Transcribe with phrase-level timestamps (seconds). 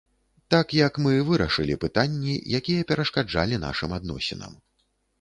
[0.53, 4.61] Так, як мы вырашылі пытанні, якія перашкаджалі нашым адносінам.